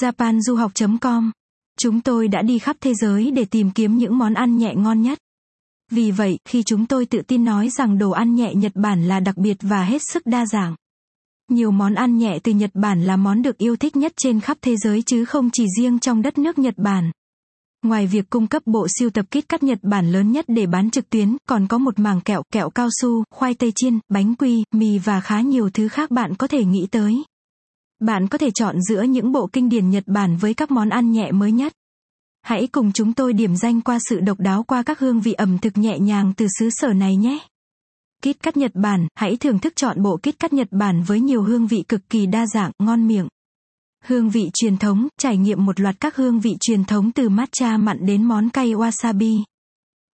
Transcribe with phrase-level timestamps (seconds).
[0.00, 1.30] japanduhoc.com.
[1.80, 5.02] Chúng tôi đã đi khắp thế giới để tìm kiếm những món ăn nhẹ ngon
[5.02, 5.18] nhất.
[5.90, 9.20] Vì vậy, khi chúng tôi tự tin nói rằng đồ ăn nhẹ Nhật Bản là
[9.20, 10.74] đặc biệt và hết sức đa dạng.
[11.50, 14.58] Nhiều món ăn nhẹ từ Nhật Bản là món được yêu thích nhất trên khắp
[14.62, 17.10] thế giới chứ không chỉ riêng trong đất nước Nhật Bản.
[17.82, 20.90] Ngoài việc cung cấp bộ siêu tập kit cắt Nhật Bản lớn nhất để bán
[20.90, 24.64] trực tuyến, còn có một màng kẹo, kẹo cao su, khoai tây chiên, bánh quy,
[24.74, 27.22] mì và khá nhiều thứ khác bạn có thể nghĩ tới.
[28.00, 31.12] Bạn có thể chọn giữa những bộ kinh điển Nhật Bản với các món ăn
[31.12, 31.72] nhẹ mới nhất.
[32.42, 35.58] Hãy cùng chúng tôi điểm danh qua sự độc đáo qua các hương vị ẩm
[35.58, 37.38] thực nhẹ nhàng từ xứ sở này nhé.
[38.22, 41.42] kít cắt Nhật Bản, hãy thưởng thức chọn bộ kít cắt Nhật Bản với nhiều
[41.42, 43.28] hương vị cực kỳ đa dạng, ngon miệng.
[44.04, 47.76] Hương vị truyền thống, trải nghiệm một loạt các hương vị truyền thống từ matcha
[47.76, 49.42] mặn đến món cay wasabi.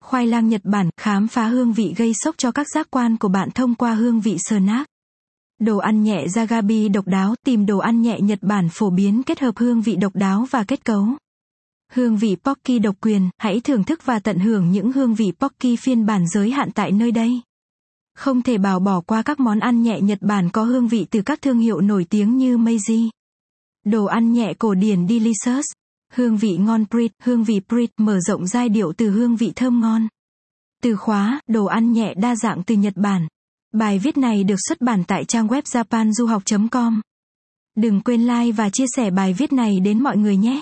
[0.03, 3.27] Khoai lang Nhật Bản, khám phá hương vị gây sốc cho các giác quan của
[3.27, 4.92] bạn thông qua hương vị snack.
[5.59, 9.39] Đồ ăn nhẹ Jagabi độc đáo, tìm đồ ăn nhẹ Nhật Bản phổ biến kết
[9.39, 11.07] hợp hương vị độc đáo và kết cấu.
[11.91, 15.75] Hương vị Pocky độc quyền, hãy thưởng thức và tận hưởng những hương vị Pocky
[15.75, 17.41] phiên bản giới hạn tại nơi đây.
[18.15, 21.21] Không thể bảo bỏ qua các món ăn nhẹ Nhật Bản có hương vị từ
[21.21, 23.09] các thương hiệu nổi tiếng như Meiji.
[23.85, 25.65] Đồ ăn nhẹ cổ điển Delicious.
[26.13, 29.79] Hương vị ngon brit hương vị brit mở rộng giai điệu từ hương vị thơm
[29.79, 30.07] ngon.
[30.83, 33.27] Từ khóa, đồ ăn nhẹ đa dạng từ Nhật Bản.
[33.73, 37.01] Bài viết này được xuất bản tại trang web japanduhoc.com.
[37.77, 40.61] Đừng quên like và chia sẻ bài viết này đến mọi người nhé.